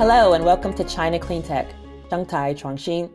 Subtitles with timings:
[0.00, 1.74] Hello and welcome to China Clean Tech,
[2.08, 3.10] Shanghai Chuangxin.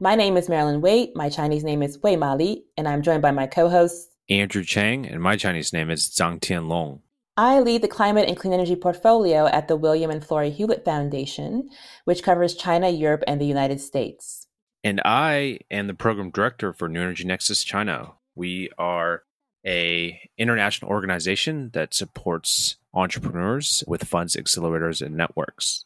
[0.00, 1.12] My name is Marilyn Wei.
[1.14, 5.22] My Chinese name is Wei Mali, and I'm joined by my co-hosts Andrew Chang, and
[5.22, 7.00] my Chinese name is Zhang Tianlong.
[7.36, 11.68] I lead the climate and clean energy portfolio at the William and Flora Hewlett Foundation,
[12.06, 14.46] which covers China, Europe, and the United States.
[14.82, 18.12] And I am the program director for New Energy Nexus China.
[18.34, 19.24] We are
[19.66, 25.84] a international organization that supports entrepreneurs with funds, accelerators, and networks.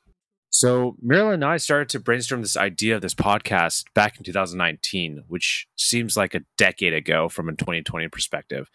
[0.56, 5.24] So Marilyn and I started to brainstorm this idea of this podcast back in 2019,
[5.28, 8.70] which seems like a decade ago from a 2020 perspective.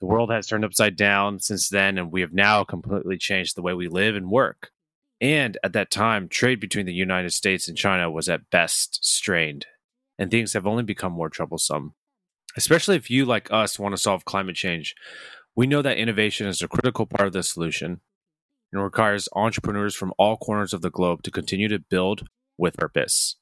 [0.00, 3.62] The world has turned upside down since then, and we have now completely changed the
[3.62, 4.72] way we live and work.
[5.20, 9.66] And at that time, trade between the United States and China was at best strained,
[10.18, 11.94] and things have only become more troublesome.
[12.56, 14.96] Especially if you, like us, want to solve climate change,
[15.54, 18.00] we know that innovation is a critical part of the solution
[18.72, 22.26] and requires entrepreneurs from all corners of the globe to continue to build
[22.58, 23.36] with purpose.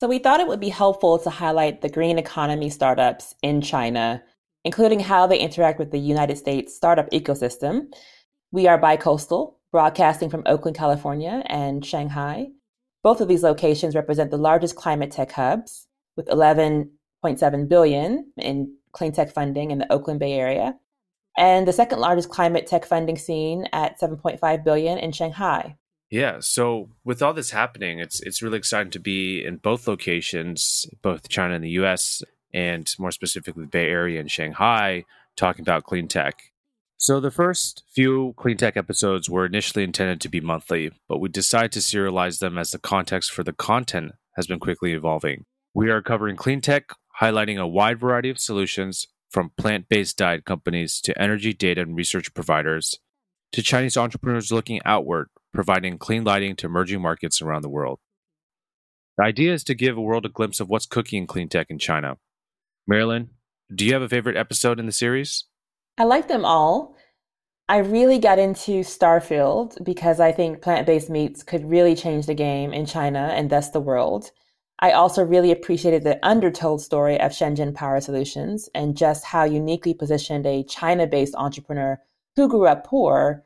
[0.00, 4.22] So, we thought it would be helpful to highlight the green economy startups in China,
[4.64, 7.92] including how they interact with the United States startup ecosystem.
[8.52, 12.48] We are bicoastal, broadcasting from Oakland, California, and Shanghai.
[13.02, 19.12] Both of these locations represent the largest climate tech hubs, with 11.7 billion in clean
[19.12, 20.74] tech funding in the Oakland Bay Area,
[21.38, 25.76] and the second largest climate tech funding scene at 7.5 billion in Shanghai.
[26.10, 30.86] Yeah, so with all this happening, it's it's really exciting to be in both locations,
[31.00, 32.22] both China and the US,
[32.52, 35.04] and more specifically the Bay Area and Shanghai,
[35.36, 36.36] talking about clean tech.
[36.96, 41.28] So the first few clean tech episodes were initially intended to be monthly, but we
[41.28, 45.44] decided to serialize them as the context for the content has been quickly evolving.
[45.74, 50.44] We are covering clean tech, highlighting a wide variety of solutions from plant based diet
[50.44, 52.98] companies to energy data and research providers
[53.52, 57.98] to Chinese entrepreneurs looking outward, providing clean lighting to emerging markets around the world.
[59.16, 61.68] The idea is to give a world a glimpse of what's cooking in clean tech
[61.70, 62.18] in China.
[62.86, 63.30] Marilyn,
[63.74, 65.44] do you have a favorite episode in the series?
[65.98, 66.96] I like them all.
[67.68, 72.34] I really got into Starfield because I think plant based meats could really change the
[72.34, 74.30] game in China and thus the world.
[74.80, 79.92] I also really appreciated the undertold story of Shenzhen Power Solutions and just how uniquely
[79.92, 82.00] positioned a China based entrepreneur
[82.36, 83.44] who grew up poor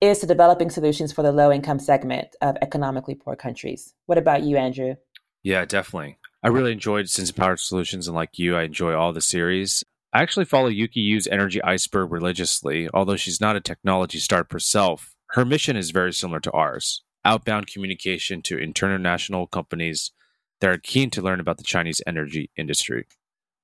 [0.00, 3.94] is to developing solutions for the low income segment of economically poor countries.
[4.06, 4.96] What about you, Andrew?
[5.44, 6.18] Yeah, definitely.
[6.42, 9.84] I really enjoyed Shenzhen Power Solutions, and like you, I enjoy all the series.
[10.12, 15.14] I actually follow Yuki Yu's Energy Iceberg religiously, although she's not a technology startup herself.
[15.30, 20.10] Her mission is very similar to ours outbound communication to international companies
[20.62, 23.04] that are keen to learn about the Chinese energy industry.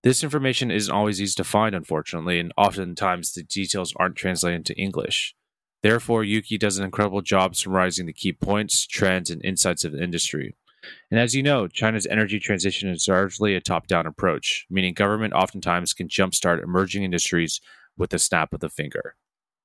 [0.03, 4.77] This information isn't always easy to find, unfortunately, and oftentimes the details aren't translated into
[4.77, 5.37] English.
[5.85, 10.03] Therefore, Yuki does an incredible job summarizing the key points, trends, and insights of the
[10.03, 10.57] industry.
[11.09, 15.35] And as you know, China's energy transition is largely a top down approach, meaning government
[15.35, 17.61] oftentimes can jumpstart emerging industries
[17.97, 19.15] with a snap of the finger.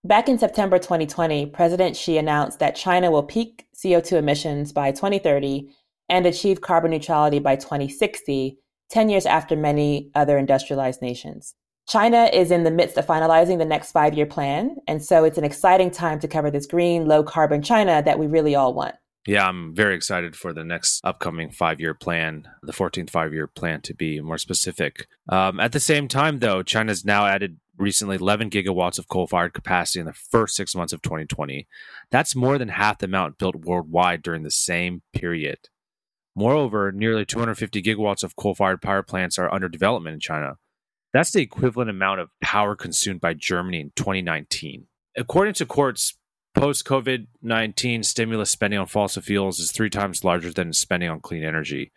[0.04, 5.74] Back in September 2020, President Xi announced that China will peak CO2 emissions by 2030
[6.10, 8.58] and achieve carbon neutrality by 2060,
[8.90, 11.56] 10 years after many other industrialized nations.
[11.88, 15.38] China is in the midst of finalizing the next five year plan, and so it's
[15.38, 18.96] an exciting time to cover this green, low carbon China that we really all want.
[19.26, 23.48] Yeah, I'm very excited for the next upcoming five year plan, the 14th five year
[23.48, 25.08] plan to be more specific.
[25.30, 29.54] Um, at the same time, though, China's now added recently 11 gigawatts of coal fired
[29.54, 31.68] capacity in the first six months of 2020.
[32.12, 35.70] That's more than half the amount built worldwide during the same period.
[36.36, 40.58] Moreover, nearly 250 gigawatts of coal fired power plants are under development in China.
[41.14, 44.88] That's the equivalent amount of power consumed by Germany in 2019.
[45.16, 46.18] According to Quartz,
[46.56, 51.20] post COVID 19 stimulus spending on fossil fuels is three times larger than spending on
[51.20, 51.92] clean energy,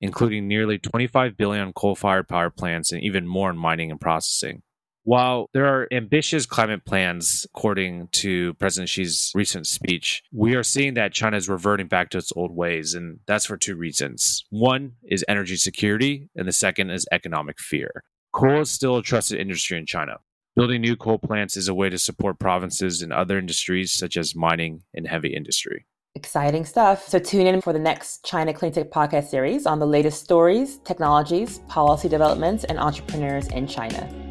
[0.00, 4.62] including nearly 25 billion coal fired power plants and even more in mining and processing.
[5.04, 10.94] While there are ambitious climate plans, according to President Xi's recent speech, we are seeing
[10.94, 14.44] that China is reverting back to its old ways, and that's for two reasons.
[14.50, 18.04] One is energy security, and the second is economic fear.
[18.32, 20.18] Coal is still a trusted industry in China.
[20.54, 24.36] Building new coal plants is a way to support provinces and other industries such as
[24.36, 25.86] mining and heavy industry.
[26.14, 27.08] Exciting stuff.
[27.08, 30.78] So tune in for the next China Clean Tech podcast series on the latest stories,
[30.78, 34.29] technologies, policy developments, and entrepreneurs in China.